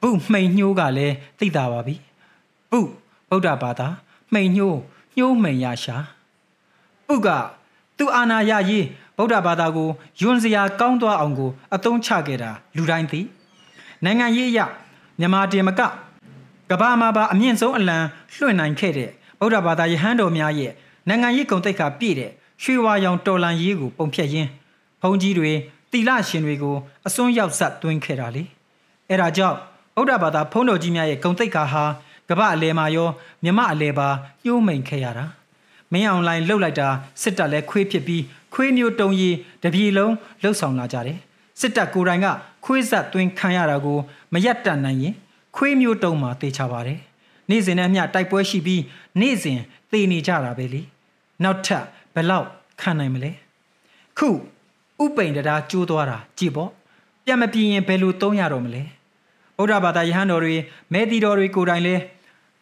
[0.00, 1.95] ဘုမှိန်ညှိုးကလည်းသိတာပါပြီ
[2.71, 2.81] ဘု
[3.31, 3.88] ဗုဒ္ဓဘာသာ
[4.33, 4.79] မှိန်ညှိုး
[5.17, 5.97] ညှိုးမှိန်ရရှာ
[7.07, 7.29] ပုက
[8.00, 9.88] သူအာနာရရေးဗုဒ္ဓဘာသာကို
[10.21, 13.21] ယွန်စရာကောင်းသွားအောင်ကိုအသုံးချခဲ့တာလူတိုင်းသိ
[14.04, 14.61] နိုင်ငံရေးအရ
[15.19, 15.80] မြန်မာတင်မက
[16.71, 17.99] ကဘာမှာပါအမြင့်ဆုံးအလံ
[18.35, 20.73] လွှင့်နိုင်ခဲ့တဲ့ဗုဒ္ဓဘာသာယဟန်တော်များရဲ့
[21.09, 22.30] နိုင်ငံရေးဂုဏ်သိက္ခာပြည့်တဲ့
[22.62, 24.49] ရွှေဝါရောင်တော်လန်ရေးကိုပုံဖြတ်ရင်း
[25.02, 25.52] ဘုံကြီးတွေ
[25.90, 26.76] တီလရှင်တွေကို
[27.07, 28.45] အစွန်းရောက်ဆက်သွင်းခဲ့တာလေ
[29.11, 29.59] အဲဒါကြောင့်
[29.97, 31.85] ဗုဒ္ဓဘာသာဖုံးတော်ကြီးများရဲ့ဂုံတိတ်ခါဟာ
[32.30, 33.09] ကမ္ဘာအလဲမှာရော
[33.45, 34.09] မြမအလဲပါ
[34.45, 35.26] ညှိုးမိန်ခဲ့ရတာ
[35.92, 36.88] မင်းအောင်လိုင်းလှုပ်လိုက်တာ
[37.23, 38.23] စစ်တပ်လည်းခွေးဖြစ်ပြီး
[38.54, 39.30] ခွေးမျိုးတုံရီ
[39.62, 41.18] တပြေလုံးလှုပ်ဆောင်လာကြတယ်
[41.61, 42.26] စစ်တပ်ကိုယ်တိုင်က
[42.64, 43.99] ခွေးဆက်သွင်းခံရတာကို
[44.32, 45.14] မရက်တန်နိုင်ရင်
[45.56, 47.00] ခွေးမျိုးတုံမှာတေချပါတယ်
[47.50, 48.82] နေ့စဉ်နဲ့အမျှတိုက်ပွဲရှိပြီး
[49.20, 50.82] နေ့စဉ်သေနေကြတာပဲလေ
[51.42, 52.47] နောက်ထပ်ဘယ်လောက်
[52.80, 53.30] ခံနိုင်မလဲ
[54.18, 54.28] ခု
[55.04, 56.70] ဥပိန်တရားကျိုးသွားတာကြည်ပေါ့
[57.25, 58.82] ပြတ်မပြင်းရင်ဘယ်လိုသုံးရတော့မလဲ
[59.56, 60.54] ဗုဒ္ဓဘာသာယဟန်တော်တွေ
[60.92, 61.94] မဲတီတော်တွေကိုယ်တိုင်လဲ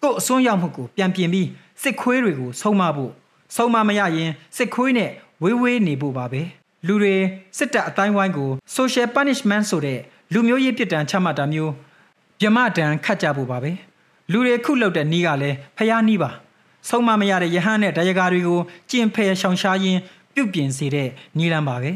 [0.02, 1.49] ကို့အစွန်းရောက်မှုကိုပြန်ပြင်ပြီး
[1.83, 3.12] စစ်ခွေးတွေကိုဆုံးမဖို့
[3.57, 5.11] ဆုံးမမရရင်စစ်ခွေးနဲ့
[5.43, 6.43] ဝေးဝေးနေဖို့ပါပဲ
[6.87, 7.14] လူတွေ
[7.59, 10.00] စစ်တပ်အတိုင်းဝိုင်းကို social punishment ဆိုတဲ့
[10.33, 11.73] လူမျိုးရေးပြစ်ဒဏ်ချမှတ်တာမျိုး
[12.40, 13.73] ပြမဒဏ်ခတ်ကြဖို့ပါပဲ
[14.33, 16.31] လူတွေခုလောက်တဲ့နီးကလည်းဖျားနီးပါ
[16.88, 20.00] ဆုံးမမရတဲ့ယဟန်နဲ့တရားကားတွေကိုကျင်ဖယ်ရှောင်ရှားရင်း
[20.35, 21.90] ပြုတ်ပြင်စေတဲ့နီးလန်းပါပဲ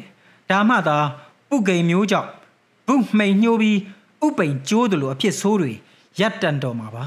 [0.50, 0.99] ဒါမှသာ
[1.49, 2.30] ပုဂိန်မျိုးကြောင့်
[2.87, 3.78] ဘုမှိန်ညှိုးပြီး
[4.26, 5.73] ဥပိန်ကျိုးတယ်လို့အဖြစ်ဆိုးတွေ
[6.21, 7.04] ရပ်တန့်တော်မှာပါ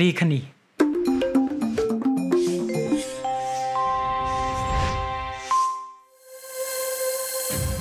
[0.00, 0.40] လေခဏီ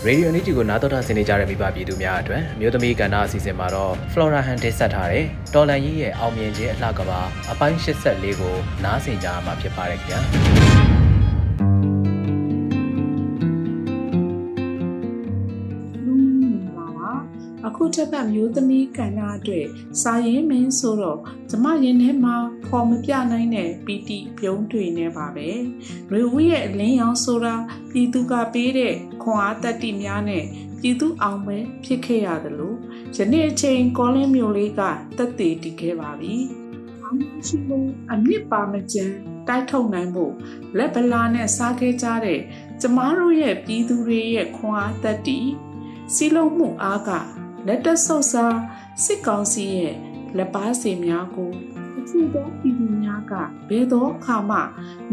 [0.05, 7.19] ရေဒီယိုအန်ယူဂျီကိုနားတော်တာဆင်နေကြတဲ့မိဘပြည်သူများအတွက်အမျိုးသမီးကဏ္ဍအစီအစဉ်မှာတော့ Flora Han တင်ဆက်ထားတဲ့တော်လန်ကြီးရဲ့အောင်မြင်ခြင်းအလှကဘာ
[7.51, 10.72] အပိုင်း84ကိုနားဆင်ကြရမှာဖြစ်ပါတယ်ခင်ဗျာ
[18.03, 19.67] ခုတစ်ပတ်မျိုးသမီးကဏ္ဍအတွက်
[20.01, 21.19] စာရင်းမင်းဆိုတော့
[21.49, 22.35] ကျမရင်ထဲမှာ
[22.67, 25.49] ဖော်မပြနိုင်တဲ့ပီတိပြုံးတွေနေပါပဲ။
[26.09, 27.55] ရွေဦးရဲ့အလင်းရောင်ဆိုတာ
[27.91, 28.93] ပြည်သူကပေးတဲ့
[29.23, 30.43] ခွန်အားတက်တိများနဲ့
[30.79, 32.77] ပြည်သူအောင်ပဲဖြစ်ခဲ့ရတယ်လို့
[33.15, 34.81] ယနေ့အချိန်ကောလင်းမျိုးလေးက
[35.17, 36.35] တက်တည်တည်ခဲ့ပါပြီ။
[37.03, 37.17] အောင်
[37.47, 39.09] ရှိလို့အမြင့်ပါမကျန်
[39.47, 40.33] တိုက်ထုတ်နိုင်ဖို့
[40.77, 42.39] လက်ဗလာနဲ့စားခဲ့ကြတဲ့
[42.81, 45.39] ကျမတို့ရဲ့ပြည်သူတွေရဲ့ခွန်အားတက်တိ
[46.13, 47.11] စီလုံးမှုအားက
[47.67, 48.57] လက်တဆုပ်စား
[49.03, 49.93] စစ်ကောင်စီရဲ့
[50.37, 51.51] လက်ပါစီများကို
[51.97, 53.33] အထူးသောပြည်သူများက
[53.69, 54.59] ဘယ်သောအခါမှ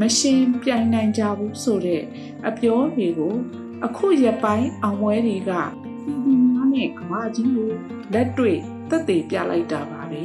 [0.00, 2.02] မရှင်ပြိုင်နိုင်ကြဘူးဆိုတဲ့
[2.48, 3.34] အပြောတွေကို
[3.84, 7.70] အခုရပိုင်းအောင်ပွဲတွေကပြည်သူများနဲ့ကမ္ဘာကြီးကို
[8.12, 8.58] လက်တွေ့
[8.90, 10.24] သက်သေပြလိုက်တာပါပဲ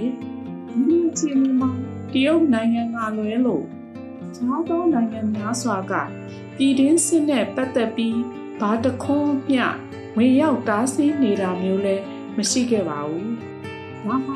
[0.73, 1.69] ဒီအချိန်မှာ
[2.13, 3.63] တရုတ်နိုင်ငံကလွဲလို့
[4.35, 5.93] ခြားသောနိုင်ငံများစွာက
[6.57, 8.19] ပြည်တွင်းစစ်နဲ့ပတ်သက်ပြီး
[8.61, 9.65] ဘာတခွန်းမျှ
[10.17, 11.95] ဝင်ရောက်တားဆီးနေတာမျိုးလဲ
[12.37, 13.29] မရှိခဲ့ပါဘူး။
[14.07, 14.33] ဒါမှ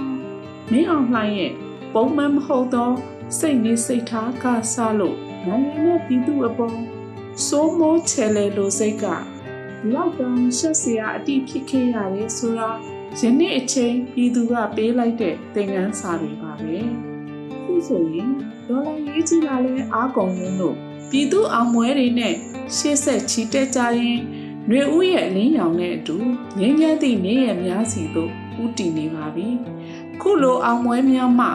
[0.71, 1.53] မင်းအောင်လှိုင်းရဲ့
[1.93, 2.91] ပုံမှန်မဟုတ်သော
[3.37, 6.77] စိတ်နေစိတ်ထားကဆလို့နိုင်ငံနဲ့ပြည်သူအပေါ်
[7.45, 9.05] စိုးမိုးချဲလေလိုစိတ်က
[9.93, 12.69] လောက်တောင်ရှက်စရာအတိဖြစ်ခဲ့ရတယ်ဆိုတာ
[13.19, 16.77] ယနေ့အချိန်ပြည်သူကပေးလိုက်တဲ့သင်ခန်းစာတွေပါပဲ။
[17.63, 18.31] ခုဆိုရင်
[18.67, 20.75] ဒေါ်လာရေးကြီးလာလဲအားကုန်လို့
[21.09, 22.35] ပြည်သူအောင်ပွဲတွေနဲ့
[22.75, 24.19] ရှေ့ဆက်ချီတက်ကြရင်
[24.71, 26.17] နှွေဦးရဲ့လင်းရောင်နဲ့အတူ
[26.59, 28.31] ငင်းမြတ်သည့်မြေရများစီသို့
[28.63, 29.47] ဥတည်နေပါပြီ။
[30.21, 31.47] ခုလိုအောင်ပွဲများမှ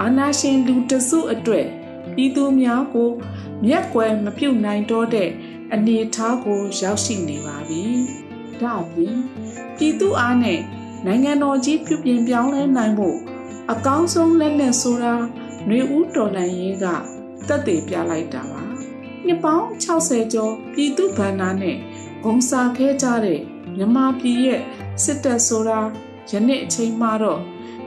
[0.00, 1.66] အာနာရှင်လူတစုအတွက်
[2.14, 3.10] ပြည်သူများကို
[3.66, 5.30] မျက်ကွယ်မပြုတ်နိုင်တော့တဲ့
[5.72, 7.82] အနေထားကိုရောက်ရှိနေပါပြီ။
[8.60, 9.16] ဒါ့အပြင်
[9.76, 10.60] ပြည်သူအားနဲ့
[11.06, 13.18] နိုင်ငံတော်ကြီးပြုပြင်ပြောင်းလဲနိုင်ဖို့
[13.72, 15.14] အကောင်းဆုံးလက်နက်ဆိုတာ
[15.68, 16.84] နှွေဦးတော်လှန်ရေးက
[17.48, 18.62] တက်တည်ပြလိုက်တာပါ။
[19.26, 21.76] နှစ်ပေါင်း60ကျော်ပြည်သူဗန္နာနဲ့
[22.24, 23.40] ဂုံစာခဲ့ကြတဲ့
[23.76, 24.62] မြမပြည်ရဲ့
[25.04, 25.80] စစ်တပ်ဆိုတာ
[26.30, 27.40] ယနေ့အချိန်မှတော့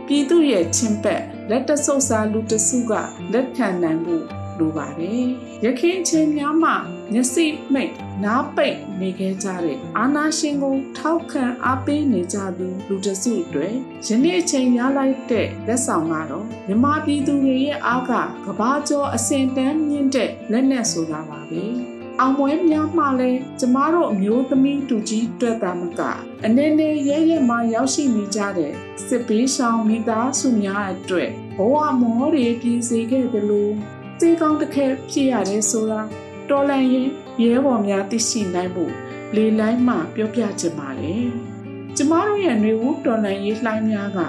[0.08, 2.94] ပြည်သူရဲ့ချင်းပက်လက်တဆုပ်စာလူတစုက
[3.34, 4.26] လက်ခံနိုင်ဖို့
[4.60, 5.26] လိုပါတယ်။
[5.65, 6.72] ရခိုင်အချိန်များမှ
[7.13, 7.91] မျက်စိမိတ်
[8.24, 13.70] နားပိတ်နေခဲ့ကြတဲ့အာနာရှင်ကိုထောက်ခံအားပေးနေကြသူလူတစုတွေ
[14.08, 18.12] ယနေ့အချိန်ရလိုက်တဲ့လက်ဆောင်ကတော့မြမပြည်သူတွေရဲ့အားက
[18.46, 21.65] ကဘာကျော်အစင်တန်းမြင့်တဲ့လက်နက်ဆိုတာပါပဲ။
[22.24, 26.02] အောင်ပွဲများမှလည်းကျမတို့အမျိုးသမီးတူကြီးတွေ့တာမက
[26.46, 28.74] အနေနဲ့ရဲရဲမှရောက်ရှိနေကြတဲ့
[29.08, 33.74] စစ်ပေးဆောင်မိသားစုများအတွက်ဘဝမောတွေပြည်စေခဲ့တယ်လို့
[34.20, 36.02] စေကောင်းတစ်ခဲဖြစ်ရတယ်ဆိုတာ
[36.50, 37.10] တော်လန်ရင်
[37.44, 38.94] ရဲဘော်များသိရှိနိုင်ဖို့
[39.36, 41.28] လေလိုင်းမှပြောပြချင်ပါတယ်။
[41.96, 44.20] ကျမတို့ရဲ့ຫນွေဦးတော်လန်ရေးလှိုင်းများက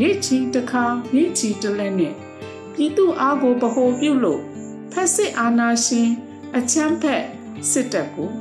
[0.00, 2.14] နေ့ချီတစ်ခါနေ့ချီတလဲနဲ့
[2.74, 4.40] ပြည်သူအားကိုဗဟိုပြုလို့
[4.92, 6.08] ဖက်စစ်အာဏာရှင်
[6.57, 7.23] အချမ်းဖက်
[7.71, 8.31] စစ်တပ်ကို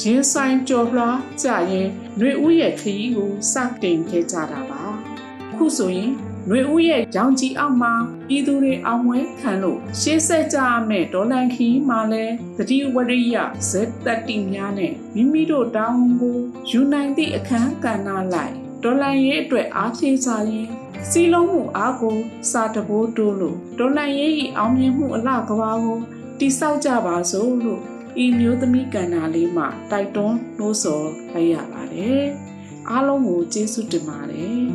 [0.00, 4.82] ရင်ဆိုင်ကြော်လွှားကြရင်ຫນွေဦးရဲ့ခရီးကိုစတင်ခဲ့ကြတာပါ
[5.54, 6.12] ခုဆိုရင်
[6.46, 7.92] ຫນွေဦးရဲ့ရောင်ကြီးအောက်မှာ
[8.28, 12.24] ပြည်သူတွေအောင်ပွဲခံလို့ရှေးဆက်ကြရမယ့်ဒေါ်လန်ခီမှာလဲ
[12.56, 13.36] တတိဝရိယ
[13.70, 16.38] ဇက်တတိများနဲ့မိမိတို့တောင်းကို
[16.70, 20.68] ယူနိုင်သည့်အခန်းကဏ္ဍလိုက်ဒေါ်လန်ရဲ့အတွက်အားဖြည့်ကြရင်
[21.10, 22.16] စီလုံးမှုအားကို
[22.50, 25.98] စာတဘိုးတိုးလို့ဒေါ်လန်ရဲ့အောင်မြင်မှုအလှကဘာကို
[26.45, 27.83] တိဆောက်ကြပါစို့လို့
[28.23, 32.21] ဤမျိုးသမီးကန္နာလေးမှာတိုက်တွန်းနှိုးဆော်လိုက်ရပါတယ်။
[32.89, 34.59] အားလုံးကိုကျေးဇူးတင်ပါတယ်။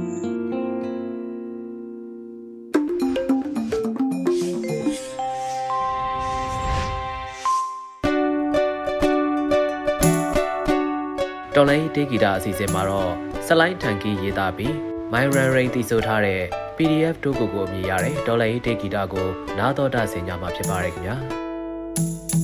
[11.55, 13.13] တော်လိုင်းဒေဂီတာအစီအစဉ်မှာတော့
[13.47, 14.75] ဆလိုင်းထန်ကီရေးသားပြီး
[15.13, 16.43] Myron Ray တီဆိုထားတဲ့
[16.77, 19.29] PDF တိုးကိုကိုအမည်ရတဲ့တော်လိုင်းဒေဂီတာကို
[19.59, 21.19] နားတော်တာဆင်ညာမှာဖြစ်ပါရယ်ခင်ဗျာ။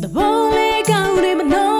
[0.02, 0.44] The ball
[0.90, 1.73] ကောင်းတယ်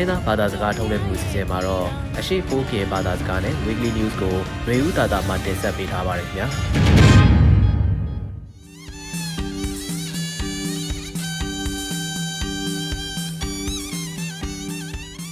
[0.00, 1.86] င်းရင်းသားဘာသာစကားထုတ်လွှင့်မှုစီစဉ်မှာတော့
[2.18, 4.36] အရှိဖိုးပြင်ဘာသာစကားနဲ့ Weekly News ကို
[4.68, 6.46] ရေဦးတာတာမှတင်ဆက်ပေးထားပါတယ်ခင်ဗျာ။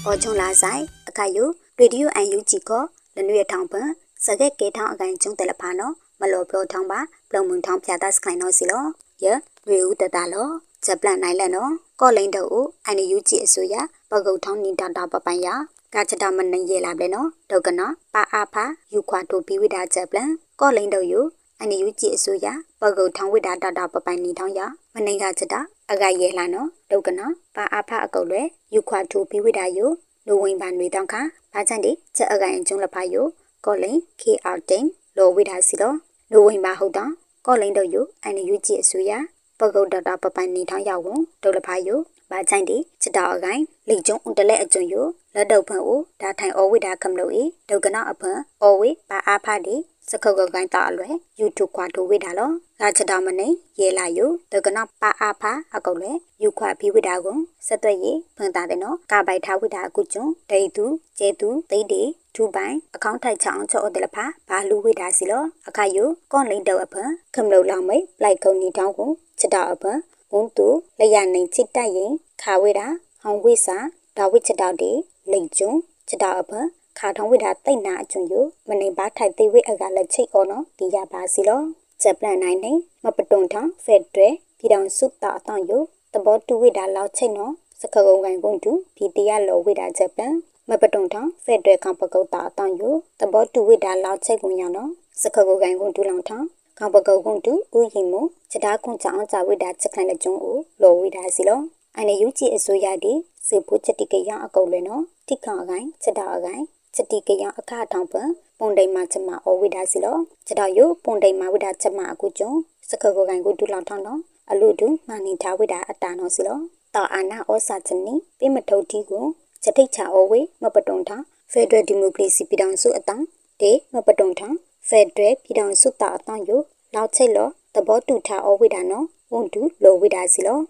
[0.04, 1.44] အော်ချုံလာဆိုင်အခါယူ
[1.78, 2.83] ရေဒီယိုအန်ယူဂျီကို
[3.16, 3.88] လနွေထောင်ပန်
[4.24, 7.00] စကက်ကေထောင်အကန်ကျုံတယ်လဖာနော်မလောပလောထောင်ပါ
[7.31, 8.85] ပလုံမုံထောင်ဖြာတစခိုင်နော်စီလော
[9.24, 9.26] ယ
[9.70, 10.48] ရေဦးတတလော
[10.85, 13.74] ချက်ပလန်နိုင်လက်နော် ကော့လိန်တို့အန်ယူဂျီအစိုးရ
[14.11, 15.54] ပကုတ်ထောင်းနေတာတာပပန်ယာ
[15.94, 17.80] ကချတာမနေရလာပလေနော်ဒုက္ကန
[18.14, 20.30] ပါအားဖာယူခွာတိုပီဝိဒါချက်ပလန်
[20.61, 21.20] ကော့လိန်တို့ယူ
[21.61, 22.46] အန်ယူဂျီအစိုးရ
[22.80, 27.20] ပကုတ်ထောင်းဝိဒါတာတာပပန်နေထောင်းယာမနေကချတာအကရဲလာနော်ဒုက္ကန
[27.54, 28.42] ပါအားဖာအကုတ်လွဲ
[28.74, 29.87] ယူခွာတိုပီဝိဒါယူ
[30.26, 31.20] နိုဝင်ဘာနွေတောင်ခါ
[31.52, 33.26] ဘာချန်ဒီချက်အကန်ကျုံလဖာယို
[33.64, 34.84] ကောလင် KR တင်
[35.16, 35.94] လိုဝိဒါစီလော
[36.32, 37.11] နိုဝင်ဘာဟုတ်တော့
[37.46, 39.12] ကောလင်တို့ယိုအန်ယူဂျီအစိုးရ
[39.60, 49.76] ပကုတ်ဒေါက်တာပပန်နေထောင်းရောက်ဝန်ဒုလဖာယိုဘာချန်ဒီချက်တော်အကန်လိကျုံဥတလဲအကျုံယိုလက်တော့ဖန်အိုဒါထိုင်အဝိဒါကမလို့ဤဒုကနာအဖန်အဝိဘာအားဖာဒီ
[50.10, 51.08] စခုတ်ကကိုင်းတာအလွဲ
[51.40, 53.48] YouTube ခွာထိုးဝိဒါလောဂါချက်တော်မနေ
[53.80, 60.84] ရဲလာယိုဒုကနာပါအားဖာအကုတ်လဲယူခွာပြီးဝိဒါကိုဆက်သွက်ရေးဖွင့်တာတဲ့နော်ကာပိုက်ထားဝိဒါအကုကျုံဒိတ်သူ
[61.18, 62.02] ကျဲသူသိတေ
[62.34, 69.98] ထူပိုင်အကောင့်ထိုက်ချောင်းချောအတလဖာဘာလူဝိဒါစီလောအခါယိုကွန်လိန်တော့အဖန်ခမလို့လောင်မိတ်လိုက်ကုံနီတောင်းကိုချက်တော်အဖန်
[70.32, 70.68] ဝုံတူ
[70.98, 72.86] လျရနိုင်ချစ်တိုက်ရင်ခါဝိဒါ
[73.22, 73.76] ဟောင်ဝိစာ
[74.16, 74.90] ဒါဝိချက်တော်ဒီ
[75.32, 75.72] လိန်ကျုံ
[76.08, 76.66] ချက်တော်အဖန်
[76.98, 78.34] ခါထောင်းဝိဒါတိတ်နာအကျွန်းယ
[78.68, 81.61] မနေပါထိုက်သေးဝိအကလက်ချိတ်အော်နော်ဒီရပါစီလော
[82.02, 82.72] ဂျပန်နိုင်နေ
[83.04, 85.72] မပတုံထောင်းဖက်ဒရယ်ပြည်တော်စုတာအတောင်ယ
[86.14, 90.32] တဘောတူဝိဒါလောက်ချိတ်နော်စခကုံကန်ကုန်တူပြည်တရားလောဝိဒါဂျပန်
[90.68, 92.82] မပတုံထောင်းဖက်ဒရယ်ကံပကုတ်တာအတောင်ယ
[93.20, 94.90] တဘောတူဝိဒါလောက်ချိတ်ကုန်ရနော်
[95.22, 96.46] စခကုံကန်ကုန်တူလောင်ထောင်း
[96.78, 98.14] ကံပကုတ်ကုန်တူဥယင်မ
[98.50, 101.61] ချက်တာကွန်ကြောင်ကြဝိဒါချက်ခိုင်လက်ကျုံကိုလောဝိဒါစီလော
[101.94, 103.12] အိုင်နေယူကြည်အစိုးရဒီ
[103.48, 112.53] စေဖို့ချက်တိကရအကုတ်လဲနော်တိခါအကိုင်ချက်တာအကိုင် ချက်တိကရအခါထောင်ပန်ပုံတိမ်မှာချက်မအဝိဒါစီလောချက်တော်ယပုံတိမ်မှာဝိဒါချက်မအခုကျုံ
[112.88, 114.20] စခကိုကိုင်ကိုဒူလောင်ထောင်းတော့
[114.51, 116.59] အလူဒူမာနေထားဝိဒါအတာနော်စီလော
[116.94, 119.24] တာအာနာဩစာချနီပိမထုတ်တီကို
[119.62, 121.22] ချက်တိချာအဝေမပတုံထား
[121.53, 123.24] ဖက်ဒရယ်ဒီမိုကရေစီပြည်ထောင်စုအတန်း
[123.61, 124.55] တေမပတုံထား
[124.88, 126.51] ဖက်ဒရယ်ပြည်ထောင်စုတာအတန်းယ
[126.94, 130.61] လောက်ချက်လောသဘောတူထားအဝိဒါနော်ဝန်တူလိုဝိဒါစီလော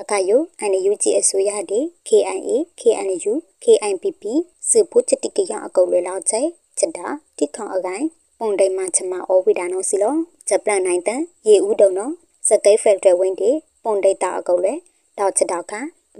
[0.00, 3.32] အခါယို NUG အစိုးရတဲ့ KIA KNU
[3.64, 4.24] KIPP
[4.70, 6.46] စေဖို့ချတိကရအကုတ်လွယ်လောက်ချက်
[6.78, 7.06] ချက်တာ
[7.38, 8.04] တိခေါအကိုင်
[8.38, 10.14] ပုံတိုင်မှာချမအောဝိဒါနောစီလော
[10.48, 12.10] ဂျပန်နိုင်တန်ရေဦးတုံနော
[12.48, 13.50] စကိတ်ဖက်ဒရယ်ဝင်းတီ
[13.84, 14.74] ပုံဒိတ်တာအကုတ်လေ
[15.18, 15.72] တောက်ချက်တောက်ခ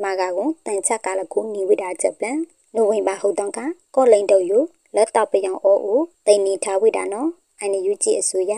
[0.02, 2.38] မာကကုတန်ချက်ကလကူနီဝိဒါဂျပန်
[2.74, 3.59] နိုဝင်ဘာဟုတ်တောင်က
[3.94, 4.59] ကောလိန်တုံယူ
[4.96, 7.26] လက်တော့ပယောင်အိုဦးတိန်နီထားဝိဒါနော
[7.61, 8.52] အန်ယူဂျီအစိုးရ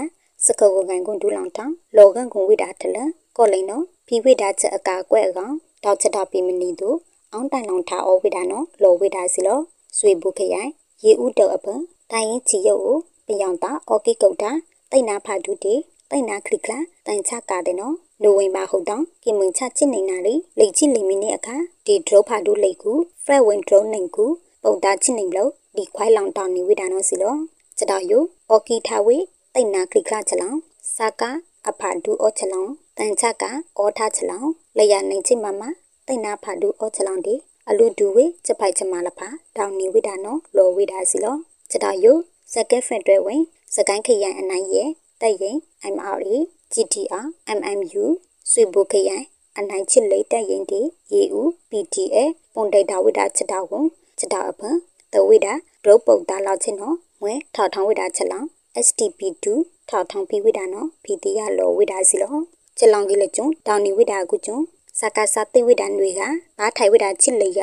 [0.45, 2.97] စကောကန်ကွန်ဒူလောင်တောင်လောကန်ကွန်ဝိဒါထလ
[3.37, 6.89] ကောလိန်နောဖီဝိဒါချက်အကာကွဲ့အကောင်တောက်ချက်တော့ပြီးမနီသူ
[7.33, 9.61] အောင်တိုင်လောင်ထားအောဝိဒါနောလောဝိဒါစီလော
[9.99, 10.71] ဆွေဘူးခရိုင်
[11.05, 11.81] ရေဦးတုံအပန်
[12.11, 14.51] တိုင်ရင်ချီရုပ်ကိုပယောင်တာအော်ကီကုတ်တာ
[14.91, 15.75] တိတ်နာဖာဒူတီ
[16.11, 21.57] တိတ်နာခလီကလာတိုင်ချကာတဲ့နော်နိုဝင်ဘာဟုတ်တောင်ကိမင်ချချစ်နေနာရီလိတ်ချစ်လီမီနေအခါ
[21.87, 22.93] ဒီဒရုဖာဒူလိတ်ကူ
[23.25, 24.27] ဖရက်ဝင်ဒရုနိုင်ကူ
[24.63, 27.35] ပုံတာချစ်နေလို့ဒီခွိုင်းလောင်တောင်နေဝိဒါနော်စီလော
[27.79, 29.17] စတောက်ယိုအော်ကီထာဝေ
[29.55, 30.57] တိတ်နာခလီကလာချလောင်
[30.97, 31.31] စာကာ
[31.69, 35.63] အဖာဒူအောချလောင်တန်ချကာအောထားချလောင်လျာနိုင်ချစ်မမ
[36.07, 37.35] တိတ်နာဖာဒူအောချလောင်ဒီ
[37.71, 41.37] အလူဒူဝေချက်ဖိုက်ချမလဖာတောင်နေဝိဒါနော်လောဝိဒါစီလော
[41.71, 42.17] စတောက်ယို
[42.53, 43.43] စကက်ဖက်တွဲဝင်
[43.75, 44.89] စကိုင်းခရိုင်အနိုင်ရဲ့
[45.21, 45.57] တက်ရင်
[45.95, 46.37] MRE
[46.73, 47.27] GTR
[47.59, 48.05] MMU
[48.51, 49.25] ဆွေဘုခရိုင်
[49.59, 50.81] အနိုင်ချစ်လေးတက်ရင်ဒီ
[51.21, 52.17] EU PTA
[52.55, 53.85] ပုံဒိတာဝိတာချက်တော်ကို
[54.19, 54.77] ချက်တော်အဖန်
[55.13, 55.53] တဝိတာ
[55.85, 58.47] ဒရုပ်ပုတ်တာလောက်ချင်းနော်မွဲထောက်ထောင်းဝိတာချက်လောင်
[58.87, 59.47] STP2
[59.89, 62.35] ထောက်ထောင်းပြီးဝိတာနော်ဖီတီရလောဝိတာစီလော
[62.79, 64.59] ချက်လောင်ကြီးလက်ကျုံတောင်နေဝိတာကုကျုံ
[65.01, 66.21] စကားစာတိဝိတာတွေက
[66.59, 67.61] ဘာထိုင်ဝိတာချစ်လေးက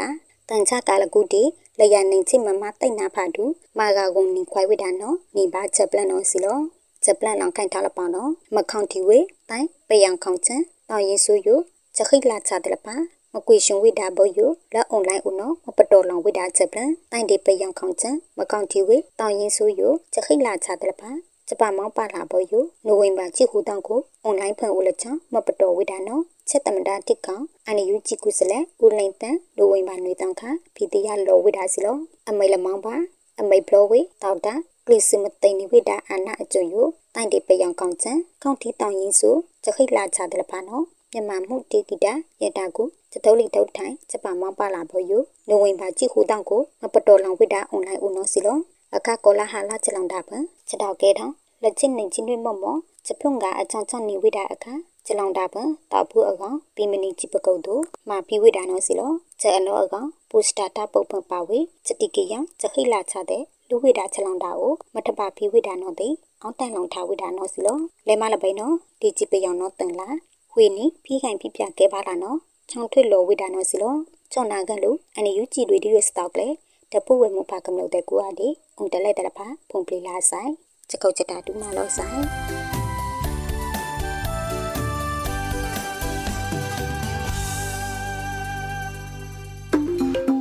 [0.49, 1.43] တန်ချကာလကုတီ
[1.79, 3.43] လျာနေချစ်မမတိတ်နာဖာတူ
[3.77, 6.59] မာဂါကုံနီခွိုင်ဝိတာနော်နေပါချက်ပလန်နော်စီလော
[7.03, 9.17] ချက်ပလန်လောင်ခိုင်ထားလပောင်းနော်မခေါန်တီဝေ
[9.49, 11.49] တိုင်ပယံခေါန်ချန်တောင်ရင်ဆူယ
[11.95, 12.95] ချက်ခိလာချတယ်ပါ
[13.33, 14.39] မကွေရှင်ဝိဒါဘောယ
[14.73, 19.81] လက်အွန်လိုင်းဦးနော်မပတော်လောင်ဝိဒါချက်ပလန်တိုင်ဒီပယံခေါန်ချန်မခေါန်တီဝေတောင်ရင်ဆူယ
[20.13, 21.09] ချက်ခိလာချတယ်ပါ
[21.47, 22.53] ဂျပန်မောင်းပါလာဘောယ
[22.85, 30.41] နိုဝင်ဘာချီဟူတောင်ကိုအွန်လိုင်းဖန်ဦးလက်ချမပတော်ဝိဒါနော် ချက်တမတာတစ်ကောင်အန်ယူဂျီကုစလဲဦးလိန်တန်နိုဝင်ဘာနွေတောင်ခ
[30.75, 31.97] ဖီတီယာလောဝိဒါစီလော
[32.29, 32.95] အမိလမောင်းပါ
[33.39, 34.53] အမိဘလောဝေတောက်တာ
[34.85, 36.75] ကလစ်စမတိန်နိဝိဒါအာနာအကျိုယ
[37.15, 39.29] တိုင်တေပယောင်ကောင်ချန်ကောင်းတီတောင်ရင်စု
[39.63, 45.11] ချခိလာချတယ်ပါနော်မြန်မာမှုတေဂီတာရတာကိုစတုံးလီတုတ်ထိုင်ဂျပန်မောင်းပါလာဘောယ
[45.47, 48.57] နိုဝင်ဘာကြည့်ဟူတောင်ကိုမပတော်လောင်ဝိဒါအွန်လိုင်းဦးနော်စီလော
[48.95, 54.73] အခါကောလာဟာလာချလောင်တာပန်ချက်တော့ကဲထောင်းလက်ချင်းနေချင်းတွေမော့မော့ချက်ဖုံကအချောင်းချောင်းနေဝိဒါအခါ
[55.05, 70.07] ချလောင်တာပန်တောက်ဘူးအကောင်ပီမနီချိပကုတ်တို့မာပြီးဝိဒါနော်စီလောချက်အလောအကောင်ပိုစတာတာပုတ်ပန်ပါဝေချက်တိကေယချက်ခိလာချတဲ့လူဝိဒါချလောင်တာကိုမထပါပြီးဝိဒါနော်တဲ့အောင်တန်လောင်ထားဝိဒါနော်စီလောလဲမလပိနော်ဒီချိပယောင်နော်တန်လာ
[70.55, 72.37] ဝေနီဖီးခိုင်ပြပြကဲပါလာနော်
[72.69, 73.95] ချောင်းထွေလောဝိဒါနော်စီလော
[74.31, 76.47] ချောင်းနာကန်လူအန်ယူကြည်တွေဒီရစတောက်လေ
[76.91, 80.51] တပုဝေမပါကမလို့တဲ့ကူအဒီအုံတလဲတဲ့ဖာဖုန်ပလီလာဆိုင်
[80.89, 82.74] ချက်ကုတ်ချက်တာတူမလို့ဆိုင်